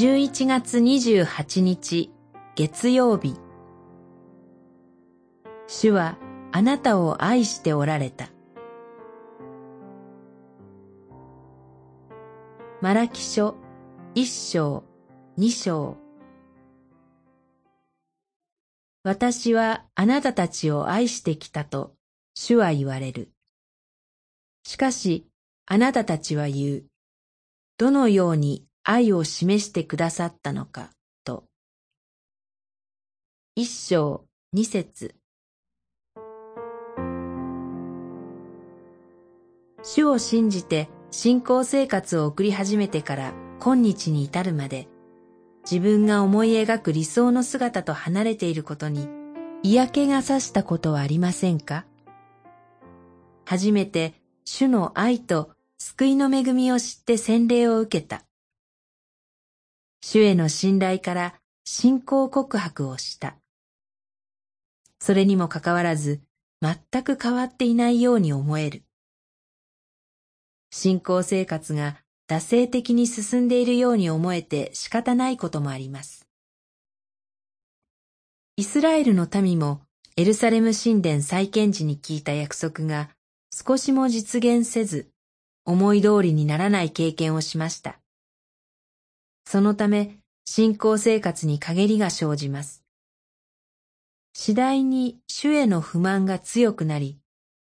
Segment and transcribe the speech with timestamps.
[0.00, 2.10] 11月28日
[2.56, 3.36] 月曜日
[5.66, 6.16] 主は
[6.52, 8.30] あなたを愛しておられた。
[12.80, 13.56] マラキ書
[14.14, 14.84] 一章
[15.36, 15.98] 二章
[19.02, 21.92] 私はあなたたちを愛してきたと
[22.32, 23.32] 主は言われる。
[24.64, 25.26] しかし
[25.66, 26.84] あなたたちは言う。
[27.76, 30.90] どのように愛を示してくださったのか
[31.24, 31.44] と。
[33.54, 35.14] 一章二節
[39.82, 44.88] 主を信じて信仰生活を送り始めてから今日に至るまで、
[45.64, 49.08] 自分が思い描く理想の姿と離れていることに
[49.62, 51.84] 嫌気がさしたことはありませんか？
[53.44, 58.24] 初めて主の愛と救いの恵みを知って洗礼を受けた。
[60.02, 61.34] 主への信頼から
[61.64, 63.36] 信仰告白をした。
[64.98, 66.20] それにもかかわらず
[66.62, 68.82] 全く変わっていないように思える。
[70.70, 76.26] 信仰生活が惰性的に進んでいるように思えて仕方ないこともあります。
[78.56, 79.80] イスラエルの民も
[80.16, 83.08] エルサレム神殿再建時に聞いた約束が
[83.52, 85.10] 少しも実現せず、
[85.64, 87.99] 思い通りにならない経験をしました。
[89.52, 92.84] そのため、信仰生活に陰りが生じます。
[94.32, 97.18] 次第に主への不満が強くなり、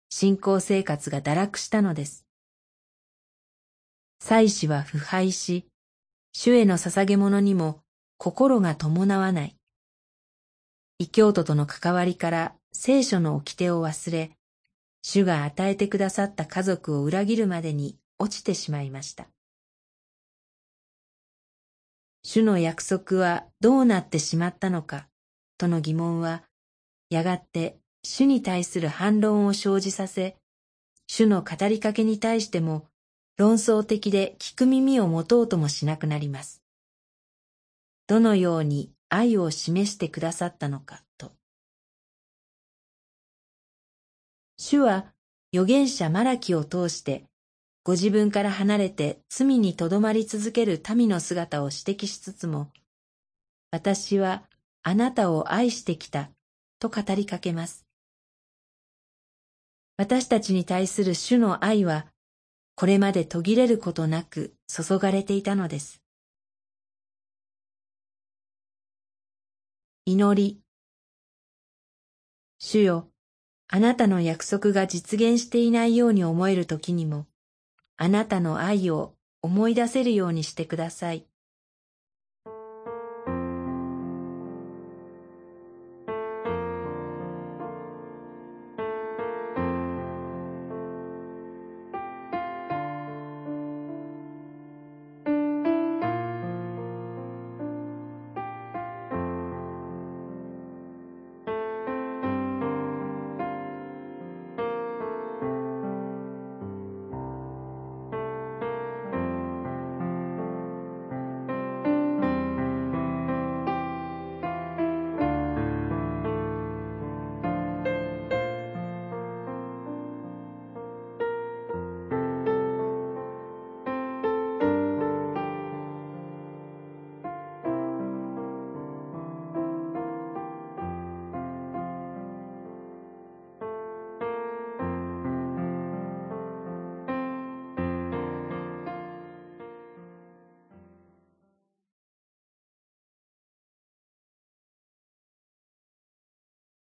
[0.10, 2.26] 信仰生活が堕落したのです。
[4.20, 5.68] 祭司は腐敗し、
[6.34, 7.84] 主への捧げ物にも
[8.18, 9.56] 心が伴わない。
[10.98, 14.32] 異教徒との関わりから聖書の掟を忘れ、
[15.04, 19.28] 主が与えてくださった家族を裏切るまでに落ちてしまいました。
[22.30, 25.08] 主の約束はどうなってしまったのか、
[25.58, 26.44] との疑問は、
[27.10, 30.36] やがて主に対する反論を生じさせ、
[31.08, 32.86] 主の語りかけに対しても
[33.38, 36.62] 論争的で聞く耳を持とうともしなくなります。
[38.08, 41.32] どのように愛を示してくださったのかと。
[44.58, 45.06] 主は
[45.54, 47.24] 預言者マラキを通して
[47.88, 52.70] ご自分から離れて罪にとどまり続ける民の姿を指摘しつつも、
[53.72, 54.44] 私は
[54.84, 56.30] あなたを愛してきた
[56.80, 57.86] と語りかけます。
[59.96, 62.08] 私たちに対する主の愛は
[62.76, 66.02] これまで途切れることなく注がれていたのです。
[70.04, 70.60] 祈り。
[72.60, 73.08] 主よ、
[73.70, 77.26] あなたの約束が実現していないように思える時にも、
[77.98, 81.26] あなたの愛を思い出せるようにしてください。